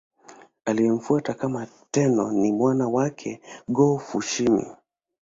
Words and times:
Aliyemfuata 0.65 1.33
kama 1.33 1.67
Tenno 1.91 2.31
ni 2.31 2.51
mwana 2.51 2.87
wake 2.87 3.41
Go-Fushimi. 3.67 4.75